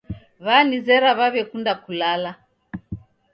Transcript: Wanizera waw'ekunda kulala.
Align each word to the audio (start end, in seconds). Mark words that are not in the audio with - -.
Wanizera 0.45 1.09
waw'ekunda 1.19 1.73
kulala. 1.83 2.31